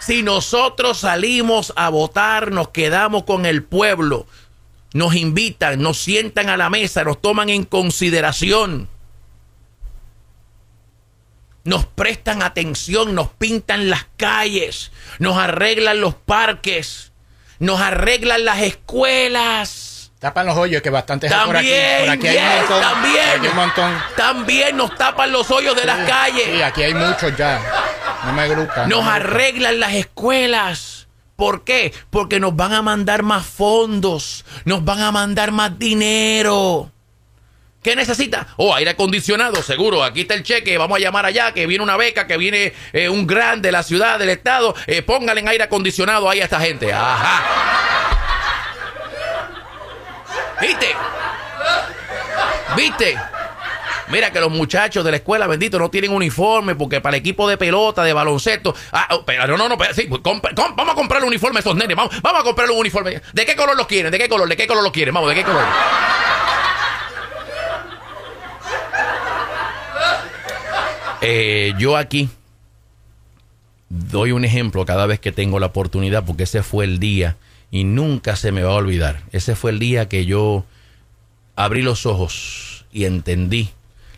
[0.00, 4.26] Si nosotros salimos a votar, nos quedamos con el pueblo,
[4.94, 8.88] nos invitan, nos sientan a la mesa, nos toman en consideración,
[11.64, 17.12] nos prestan atención, nos pintan las calles, nos arreglan los parques,
[17.58, 20.12] nos arreglan las escuelas.
[20.18, 22.26] Tapan los hoyos, que bastante también, por aquí.
[22.26, 22.82] Por aquí hay un montón.
[22.82, 24.02] También, hay un montón.
[24.16, 26.44] También nos tapan los hoyos de las calles.
[26.44, 27.60] Sí, aquí hay muchos ya.
[28.24, 28.48] No me.
[28.86, 31.08] Nos arreglan las escuelas.
[31.36, 31.94] ¿Por qué?
[32.10, 36.92] Porque nos van a mandar más fondos, nos van a mandar más dinero.
[37.82, 38.46] ¿Qué necesita?
[38.56, 40.04] Oh, aire acondicionado, seguro.
[40.04, 40.76] Aquí está el cheque.
[40.76, 43.82] Vamos a llamar allá, que viene una beca, que viene eh, un gran de la
[43.82, 44.74] ciudad, del estado.
[44.86, 46.92] Eh, póngale en aire acondicionado ahí a esta gente.
[46.92, 47.42] Ajá.
[50.60, 50.94] ¿Viste?
[52.76, 53.18] ¿Viste?
[54.10, 57.48] Mira que los muchachos de la escuela, bendito, no tienen uniforme porque para el equipo
[57.48, 58.74] de pelota, de baloncesto.
[58.92, 61.96] Ah, oh, pero no, no, sí, pues, vamos a comprar un uniforme a esos nenes.
[61.96, 63.22] Vamos, vamos a comprar un uniforme.
[63.32, 64.10] ¿De qué color los quieren?
[64.10, 64.48] ¿De qué color?
[64.48, 65.14] ¿De qué color los quieren?
[65.14, 65.64] Vamos, ¿de qué color?
[71.22, 72.30] Eh, yo aquí
[73.90, 77.36] doy un ejemplo cada vez que tengo la oportunidad porque ese fue el día
[77.70, 79.22] y nunca se me va a olvidar.
[79.32, 80.64] Ese fue el día que yo
[81.56, 83.70] abrí los ojos y entendí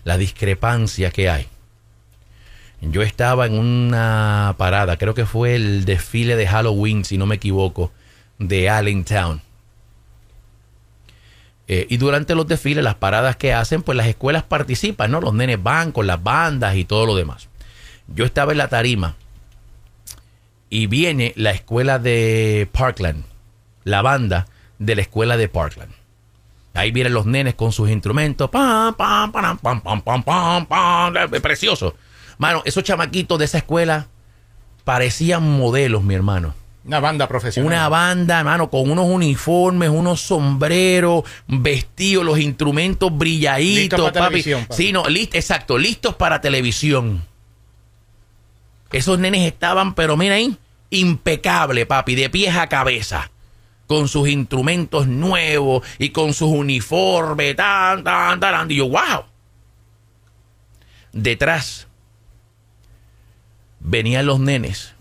[0.04, 1.48] la discrepancia que hay.
[2.80, 7.36] Yo estaba en una parada, creo que fue el desfile de Halloween, si no me
[7.36, 7.92] equivoco,
[8.38, 9.40] de Allentown.
[11.68, 15.20] Eh, y durante los desfiles, las paradas que hacen, pues las escuelas participan, ¿no?
[15.20, 17.48] Los nenes van con las bandas y todo lo demás.
[18.08, 19.14] Yo estaba en la tarima
[20.68, 23.24] y viene la escuela de Parkland,
[23.84, 24.48] la banda
[24.80, 25.92] de la escuela de Parkland.
[26.74, 28.48] Ahí vienen los nenes con sus instrumentos.
[28.48, 31.30] Pam, pam, pam, pam, pam, pam, pam, pam.
[31.42, 31.94] Precioso.
[32.38, 34.06] Mano, esos chamaquitos de esa escuela
[34.84, 36.54] parecían modelos, mi hermano.
[36.84, 37.66] Una banda profesional.
[37.66, 44.66] Una banda, hermano, con unos uniformes, unos sombreros, vestidos, los instrumentos brilladitos, listos para Televisión,
[44.70, 47.24] Sí, no, exacto, listos para televisión.
[48.90, 50.56] Esos nenes estaban, pero mira ahí,
[50.90, 53.31] impecable, papi, de pies a cabeza
[53.92, 59.24] con sus instrumentos nuevos y con sus uniformes, tan, tan, tan, y yo, wow.
[61.12, 61.88] Detrás
[63.80, 64.94] venían los nenes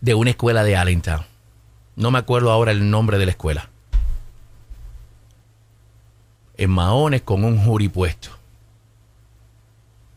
[0.00, 1.26] de una escuela de Allentown.
[1.96, 3.70] No me acuerdo ahora el nombre de la escuela.
[6.58, 8.30] En maones con un jury puesto.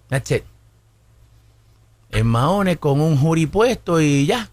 [0.09, 0.43] That's it.
[2.11, 4.51] En maones con un jury puesto y ya.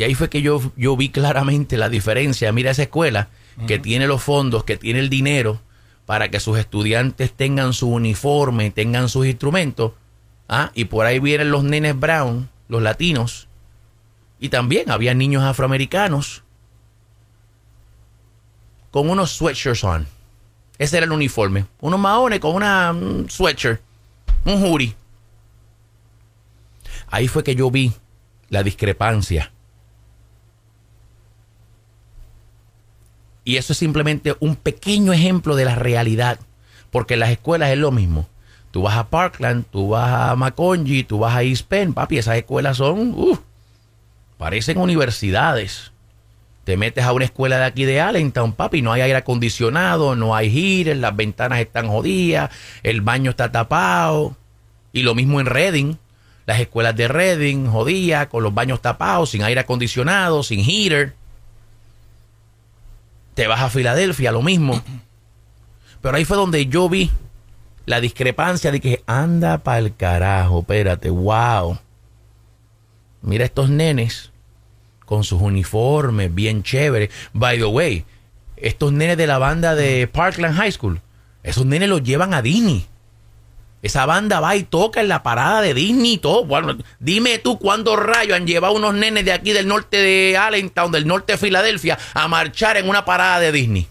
[0.00, 2.50] Y ahí fue que yo, yo vi claramente la diferencia.
[2.52, 3.28] Mira esa escuela
[3.66, 5.60] que tiene los fondos, que tiene el dinero
[6.06, 9.92] para que sus estudiantes tengan su uniforme, tengan sus instrumentos.
[10.48, 13.46] Ah, y por ahí vienen los nenes brown, los latinos.
[14.38, 16.44] Y también había niños afroamericanos
[18.92, 20.06] con unos sweatshirts on.
[20.78, 21.66] Ese era el uniforme.
[21.82, 23.82] Unos maones con una mm, sweatshirt.
[24.46, 24.96] Un hoodie.
[27.08, 27.92] Ahí fue que yo vi
[28.48, 29.52] la discrepancia.
[33.50, 36.38] Y eso es simplemente un pequeño ejemplo de la realidad.
[36.92, 38.28] Porque en las escuelas es lo mismo.
[38.70, 42.36] Tú vas a Parkland, tú vas a Maconji, tú vas a East Penn, papi, esas
[42.36, 43.36] escuelas son, uh,
[44.38, 45.90] parecen universidades.
[46.62, 50.36] Te metes a una escuela de aquí de Allentown, papi, no hay aire acondicionado, no
[50.36, 52.52] hay heater, las ventanas están jodidas,
[52.84, 54.36] el baño está tapado.
[54.92, 55.94] Y lo mismo en Reading,
[56.46, 61.18] las escuelas de Reading, jodidas, con los baños tapados, sin aire acondicionado, sin heater.
[63.34, 64.82] Te vas a Filadelfia, lo mismo.
[66.00, 67.10] Pero ahí fue donde yo vi
[67.86, 71.78] la discrepancia de que anda para el carajo, espérate, wow.
[73.22, 74.30] Mira estos nenes
[75.04, 77.10] con sus uniformes bien chéveres.
[77.32, 78.04] By the way,
[78.56, 81.00] estos nenes de la banda de Parkland High School,
[81.42, 82.86] esos nenes los llevan a Disney.
[83.82, 86.44] Esa banda va y toca en la parada de Disney y todo.
[86.44, 90.92] Bueno, dime tú cuándo rayos han llevado unos nenes de aquí del norte de Allentown,
[90.92, 93.88] del norte de Filadelfia, a marchar en una parada de Disney.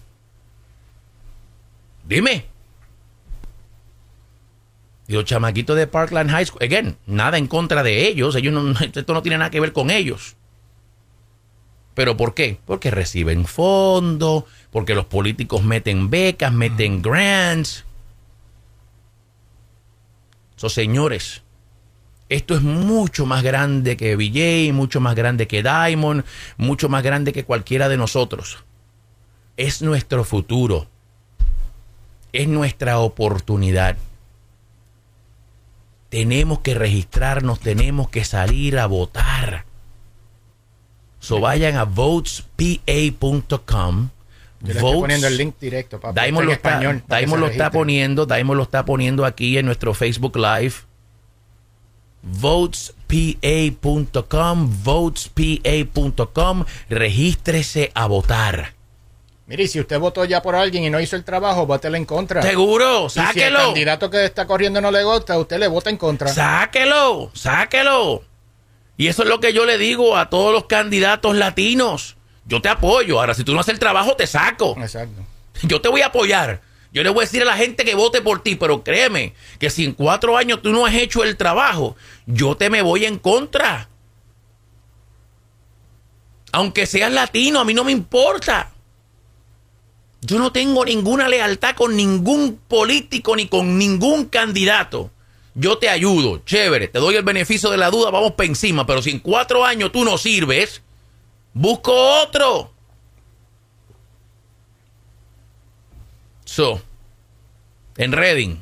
[2.04, 2.46] Dime.
[5.08, 8.72] Y los chamaquitos de Parkland High School, again, nada en contra de ellos, ellos no,
[8.80, 10.36] esto no tiene nada que ver con ellos.
[11.94, 12.58] ¿Pero por qué?
[12.64, 17.84] Porque reciben fondos, porque los políticos meten becas, meten grants.
[20.60, 21.42] So, señores,
[22.28, 26.24] esto es mucho más grande que VJ, mucho más grande que Diamond,
[26.58, 28.58] mucho más grande que cualquiera de nosotros.
[29.56, 30.86] Es nuestro futuro.
[32.32, 33.96] Es nuestra oportunidad
[36.10, 39.64] tenemos que registrarnos, tenemos que salir a votar.
[41.20, 44.10] So vayan a votespa.com.
[44.60, 46.12] Yo le estoy poniendo el link directo, papá.
[46.20, 49.94] Daimon lo, está, español, Daimon lo está poniendo, Daimon lo está poniendo aquí en nuestro
[49.94, 50.74] Facebook Live.
[52.22, 58.74] Votespa.com, votespa.com, regístrese a votar.
[59.46, 62.40] Mire, si usted votó ya por alguien y no hizo el trabajo, vótele en contra.
[62.42, 63.58] Seguro, Y si el sáquelo.
[63.58, 66.28] candidato que está corriendo no le gusta, usted le vota en contra.
[66.28, 68.22] Sáquelo, sáquelo.
[68.96, 72.16] Y eso es lo que yo le digo a todos los candidatos latinos.
[72.46, 73.20] Yo te apoyo.
[73.20, 74.76] Ahora, si tú no haces el trabajo, te saco.
[74.80, 75.22] Exacto.
[75.62, 76.62] Yo te voy a apoyar.
[76.92, 79.70] Yo le voy a decir a la gente que vote por ti, pero créeme que
[79.70, 83.18] si en cuatro años tú no has hecho el trabajo, yo te me voy en
[83.18, 83.88] contra.
[86.52, 88.72] Aunque seas latino, a mí no me importa.
[90.22, 95.10] Yo no tengo ninguna lealtad con ningún político ni con ningún candidato.
[95.54, 99.02] Yo te ayudo, chévere, te doy el beneficio de la duda, vamos para encima, pero
[99.02, 100.82] si en cuatro años tú no sirves,
[101.54, 102.72] busco otro.
[106.44, 106.82] So,
[107.96, 108.56] en Reading,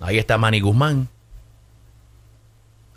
[0.00, 1.08] ahí está Manny Guzmán.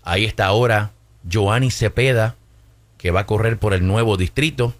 [0.03, 0.91] Ahí está ahora
[1.29, 2.35] Joanny Cepeda,
[2.97, 4.73] que va a correr por el nuevo distrito.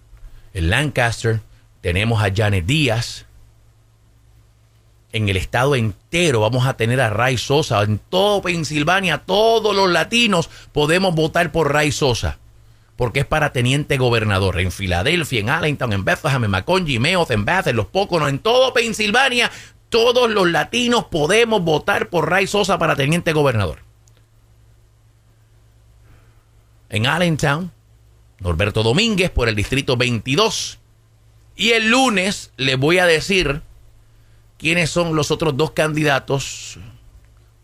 [0.54, 1.42] En Lancaster
[1.82, 3.26] tenemos a Janet Díaz.
[5.12, 7.82] En el estado entero vamos a tener a Ray Sosa.
[7.84, 12.40] En todo Pensilvania, todos los latinos podemos votar por Ray Sosa.
[12.96, 14.60] Porque es para teniente gobernador.
[14.60, 18.40] En Filadelfia, en Allentown, en Bethlehem, en Macon, Meoth, en Bath, en Los Poconos, en
[18.40, 19.52] todo Pensilvania,
[19.90, 23.80] todos los latinos podemos votar por Ray Sosa para teniente gobernador.
[26.90, 27.72] En Allentown,
[28.40, 30.80] Norberto Domínguez por el distrito 22.
[31.56, 33.62] Y el lunes les voy a decir
[34.58, 36.80] quiénes son los otros dos candidatos.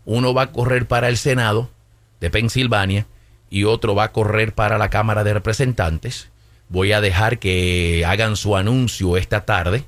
[0.04, 1.70] Uno va a correr para el Senado
[2.20, 3.06] de Pensilvania
[3.50, 6.28] y otro va a correr para la Cámara de Representantes.
[6.68, 9.84] Voy a dejar que hagan su anuncio esta tarde.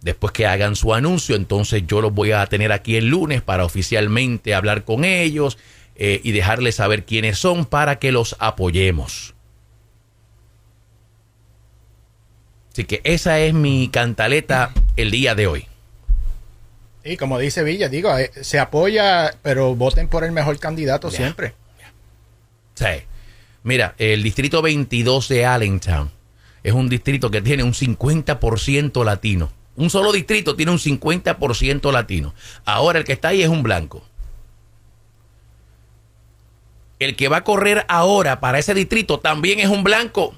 [0.00, 3.64] Después que hagan su anuncio, entonces yo los voy a tener aquí el lunes para
[3.64, 5.58] oficialmente hablar con ellos
[5.96, 9.34] eh, y dejarles saber quiénes son para que los apoyemos.
[12.72, 15.66] Así que esa es mi cantaleta el día de hoy.
[17.04, 21.54] Y como dice Villa, digo, eh, se apoya, pero voten por el mejor candidato siempre.
[22.74, 23.04] Sí.
[23.62, 26.10] Mira, el distrito 22 de Allentown
[26.62, 29.50] es un distrito que tiene un 50% latino.
[29.76, 32.34] Un solo distrito tiene un 50% latino.
[32.64, 34.04] Ahora el que está ahí es un blanco.
[36.98, 40.34] El que va a correr ahora para ese distrito también es un blanco.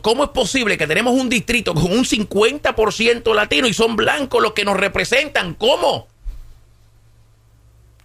[0.00, 4.52] ¿Cómo es posible que tenemos un distrito con un 50% latino y son blancos los
[4.52, 5.54] que nos representan?
[5.54, 6.08] ¿Cómo?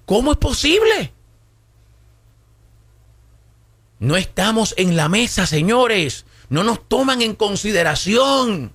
[0.09, 1.13] ¿Cómo es posible?
[3.99, 6.25] No estamos en la mesa, señores.
[6.49, 8.73] No nos toman en consideración.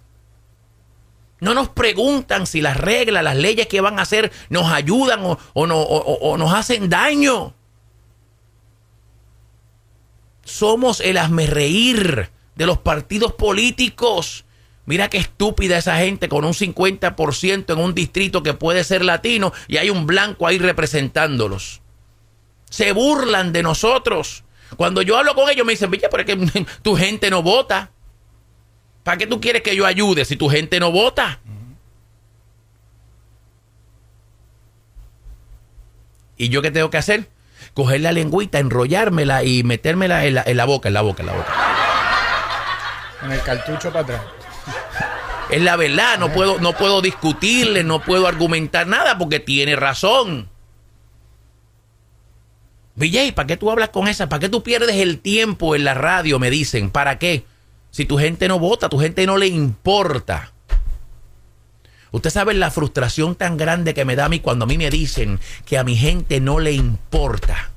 [1.40, 5.66] No nos preguntan si las reglas, las leyes que van a hacer nos ayudan o,
[5.66, 7.52] no, o nos hacen daño.
[10.44, 11.18] Somos el
[11.48, 14.43] reír de los partidos políticos.
[14.86, 19.52] Mira qué estúpida esa gente con un 50% en un distrito que puede ser latino
[19.66, 21.80] y hay un blanco ahí representándolos.
[22.68, 24.44] Se burlan de nosotros.
[24.76, 27.92] Cuando yo hablo con ellos me dicen, Villa, pero es que tu gente no vota.
[29.02, 31.40] ¿Para qué tú quieres que yo ayude si tu gente no vota?
[36.36, 37.28] ¿Y yo qué tengo que hacer?
[37.74, 41.26] Coger la lengüita, enrollármela y metérmela en la, en la boca, en la boca, en
[41.26, 41.52] la boca.
[43.22, 44.43] En el cartucho para atrás.
[45.54, 50.48] Es la verdad, no puedo, no puedo discutirle, no puedo argumentar nada porque tiene razón.
[52.96, 54.28] Villay, ¿para qué tú hablas con esa?
[54.28, 56.40] ¿Para qué tú pierdes el tiempo en la radio?
[56.40, 56.90] Me dicen.
[56.90, 57.44] ¿Para qué?
[57.92, 60.52] Si tu gente no vota, tu gente no le importa.
[62.10, 64.90] Usted sabe la frustración tan grande que me da a mí cuando a mí me
[64.90, 67.70] dicen que a mi gente no le importa.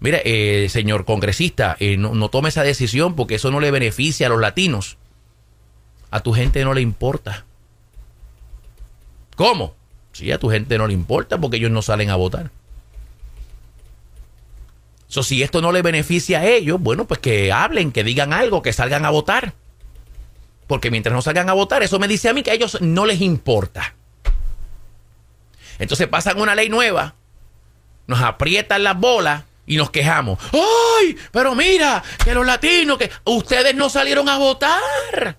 [0.00, 4.30] Mire, eh, señor congresista, eh, no, tome esa decisión porque eso no le beneficia a
[4.30, 4.96] los latinos.
[6.10, 7.44] A tu gente no le importa.
[9.36, 9.74] ¿Cómo?
[10.12, 12.50] Sí, a tu gente no le importa porque ellos no salen a votar.
[15.06, 18.62] So, si esto no le beneficia a ellos, bueno, pues que hablen, que digan algo,
[18.62, 19.54] que salgan a votar.
[20.66, 23.06] Porque mientras no salgan a votar, eso me dice a mí que a ellos no
[23.06, 23.94] les importa.
[25.78, 27.14] Entonces pasan una ley nueva,
[28.06, 30.38] nos aprietan las bolas y nos quejamos.
[30.52, 31.16] ¡Ay!
[31.30, 35.38] Pero mira, que los latinos, que ustedes no salieron a votar.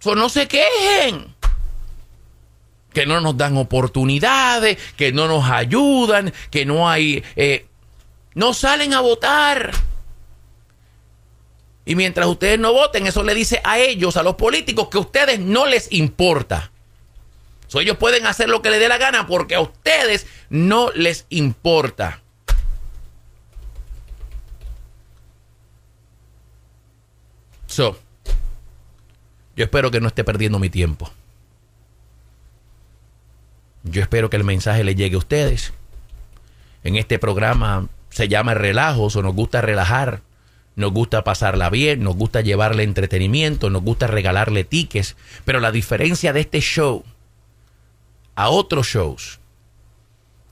[0.00, 1.34] So, no se quejen.
[2.92, 7.22] Que no nos dan oportunidades, que no nos ayudan, que no hay...
[7.36, 7.66] Eh,
[8.34, 9.72] no salen a votar.
[11.84, 15.00] Y mientras ustedes no voten, eso le dice a ellos, a los políticos, que a
[15.00, 16.70] ustedes no les importa.
[17.66, 21.26] So, ellos pueden hacer lo que les dé la gana porque a ustedes no les
[21.28, 22.22] importa.
[27.66, 27.96] So,
[29.56, 31.10] yo espero que no esté perdiendo mi tiempo.
[33.82, 35.72] Yo espero que el mensaje le llegue a ustedes.
[36.84, 40.22] En este programa se llama Relajos o nos gusta relajar,
[40.76, 45.16] nos gusta pasarla bien, nos gusta llevarle entretenimiento, nos gusta regalarle tickets.
[45.44, 47.04] Pero la diferencia de este show
[48.34, 49.40] a otros shows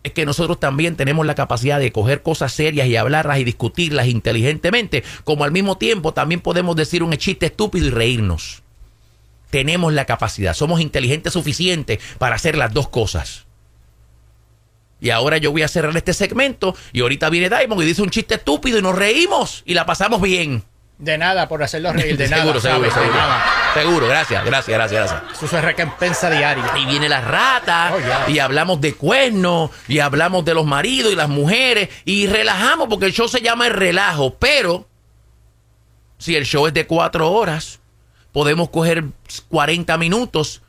[0.03, 4.07] es que nosotros también tenemos la capacidad de coger cosas serias y hablarlas y discutirlas
[4.07, 8.63] inteligentemente, como al mismo tiempo también podemos decir un chiste estúpido y reírnos.
[9.51, 13.47] Tenemos la capacidad, somos inteligentes suficientes para hacer las dos cosas.
[15.01, 18.11] Y ahora yo voy a cerrar este segmento y ahorita viene Diamond y dice un
[18.11, 20.65] chiste estúpido y nos reímos y la pasamos bien.
[20.99, 22.43] De nada, por hacerlo reír, de nada.
[22.43, 23.13] seguro, seguro, seguro.
[23.73, 25.43] Seguro, gracias, gracias, gracias, gracias.
[25.45, 26.65] Eso es recompensa diaria.
[26.77, 31.15] Y viene la rata, oh, y hablamos de cuernos, y hablamos de los maridos y
[31.17, 34.89] las mujeres, y relajamos porque el show se llama el relajo, pero
[36.19, 37.79] si el show es de cuatro horas,
[38.33, 39.05] podemos coger
[39.49, 40.63] 40 minutos,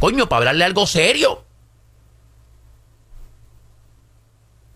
[0.00, 1.44] coño, para hablarle algo serio.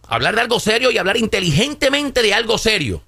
[0.09, 3.03] Hablar de algo serio y hablar inteligentemente de algo serio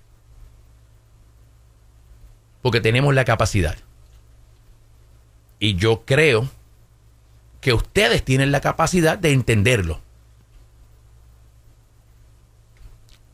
[2.63, 3.77] porque tenemos la capacidad.
[5.59, 6.49] Y yo creo
[7.61, 10.01] que ustedes tienen la capacidad de entenderlo.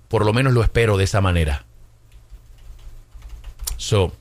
[0.08, 1.64] Por lo menos lo espero de esa manera.
[3.76, 4.12] So,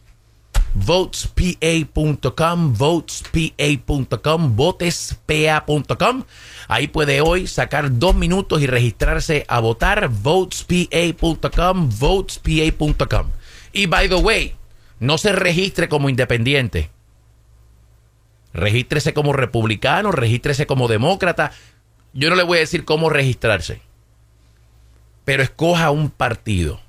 [0.76, 6.24] votespa.com, votespa.com, votespa.com.
[6.68, 10.10] Ahí puede hoy sacar dos minutos y registrarse a votar.
[10.10, 13.30] Votespa.com, votespa.com.
[13.74, 14.56] Y by the way,
[15.00, 16.92] no se registre como independiente.
[18.54, 21.52] Regístrese como republicano, regístrese como demócrata.
[22.14, 23.82] Yo no le voy a decir cómo registrarse.
[25.26, 26.80] Pero escoja un partido.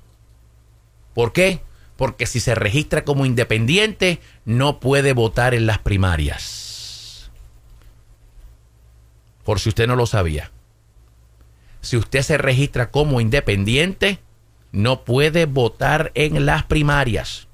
[1.13, 1.61] ¿Por qué?
[1.97, 7.29] Porque si se registra como independiente, no puede votar en las primarias.
[9.43, 10.51] Por si usted no lo sabía.
[11.81, 14.19] Si usted se registra como independiente,
[14.71, 17.47] no puede votar en las primarias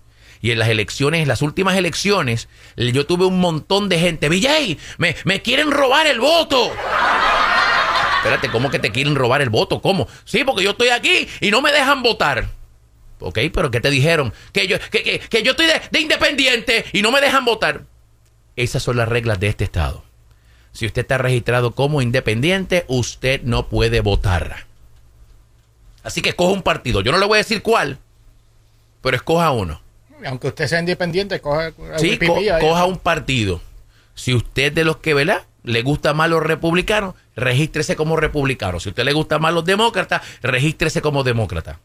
[0.43, 4.27] y en las elecciones, en las últimas elecciones, yo tuve un montón de gente.
[4.27, 6.69] Villay, me, me quieren robar el voto.
[8.17, 9.81] Espérate, ¿cómo que te quieren robar el voto?
[9.81, 10.07] ¿Cómo?
[10.25, 12.49] Sí, porque yo estoy aquí y no me dejan votar.
[13.23, 14.33] Ok, pero ¿qué te dijeron?
[14.51, 17.83] Que yo, que, que- que yo estoy de, de independiente y no me dejan votar.
[18.55, 20.03] Esas son las reglas de este estado.
[20.71, 24.65] Si usted está registrado como independiente, usted no puede votar.
[26.03, 27.01] Así que escoja un partido.
[27.01, 27.97] Yo no le voy a decir cuál,
[29.01, 29.81] pero escoja uno.
[30.25, 33.61] Aunque usted sea independiente, coja Sí, co- coja un partido.
[34.15, 35.43] Si usted de los que, ¿verdad?
[35.63, 38.79] Le gusta más los republicanos, regístrese como republicano.
[38.79, 41.79] Si usted le gusta más los demócratas, regístrese como demócrata.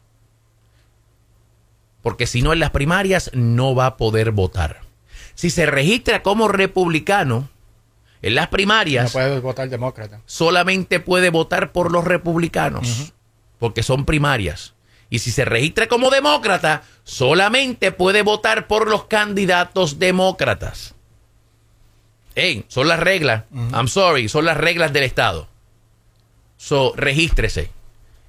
[2.09, 4.81] Porque si no en las primarias no va a poder votar.
[5.35, 7.49] Si se registra como republicano
[8.23, 10.21] en las No primarias, puede votar demócrata.
[10.25, 13.13] solamente puede votar por los republicanos,
[13.59, 14.73] porque son primarias.
[15.11, 20.95] Y si se registra como demócrata, solamente puede votar por los candidatos demócratas.
[22.33, 23.43] Hey, son las reglas.
[23.53, 25.47] I'm sorry, son las reglas del Estado.
[26.57, 27.69] So, regístrese.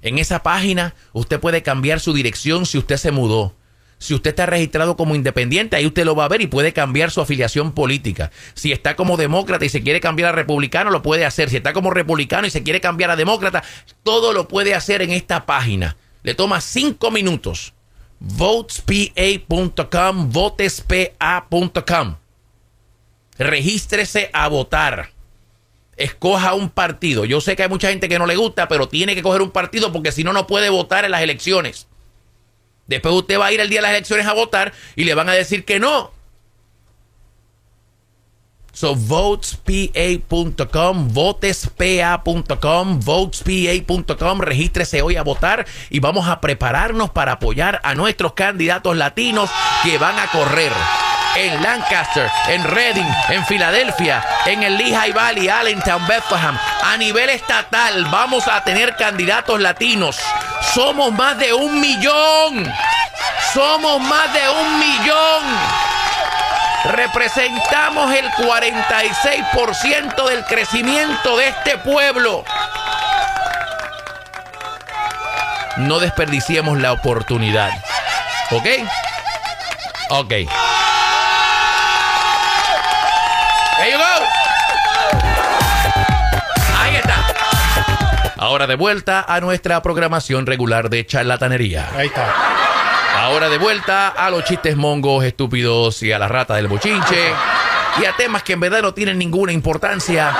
[0.03, 3.55] En esa página usted puede cambiar su dirección si usted se mudó.
[4.01, 7.11] Si usted está registrado como independiente, ahí usted lo va a ver y puede cambiar
[7.11, 8.31] su afiliación política.
[8.55, 11.51] Si está como demócrata y se quiere cambiar a republicano, lo puede hacer.
[11.51, 13.63] Si está como republicano y se quiere cambiar a demócrata,
[14.01, 15.97] todo lo puede hacer en esta página.
[16.23, 17.75] Le toma cinco minutos.
[18.19, 19.51] Votespa.com,
[20.31, 22.15] votespa.com.
[23.37, 25.11] Regístrese a votar
[25.95, 27.25] escoja un partido.
[27.25, 29.51] Yo sé que hay mucha gente que no le gusta, pero tiene que coger un
[29.51, 31.87] partido porque si no, no puede votar en las elecciones.
[32.91, 35.29] Después usted va a ir el día de las elecciones a votar y le van
[35.29, 36.11] a decir que no.
[38.73, 47.95] So, votespa.com, votespa.com, votespa.com, regístrese hoy a votar y vamos a prepararnos para apoyar a
[47.95, 49.49] nuestros candidatos latinos
[49.83, 50.71] que van a correr
[51.35, 56.57] en Lancaster, en Reading, en Filadelfia, en el Lehigh Valley, Allentown, Bethlehem.
[56.83, 60.17] A nivel estatal vamos a tener candidatos latinos.
[60.73, 62.71] Somos más de un millón.
[63.53, 65.43] Somos más de un millón.
[66.85, 72.45] Representamos el 46% del crecimiento de este pueblo.
[75.77, 77.71] No desperdiciemos la oportunidad.
[78.51, 78.67] ¿Ok?
[80.09, 80.33] Ok.
[88.41, 91.91] Ahora de vuelta a nuestra programación regular de charlatanería.
[91.95, 92.33] Ahí está.
[93.19, 97.33] Ahora de vuelta a los chistes mongos, estúpidos y a la rata del bochinche.
[98.01, 100.35] Y a temas que en verdad no tienen ninguna importancia,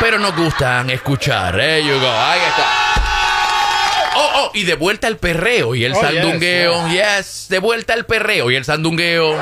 [0.00, 1.54] pero nos gustan escuchar.
[1.56, 2.10] There you go.
[2.10, 2.64] Ahí está.
[4.14, 6.88] Oh, oh, y de vuelta el perreo y el Oh, yes, sandungueo.
[6.88, 9.36] Yes, de vuelta el perreo y el sandungueo.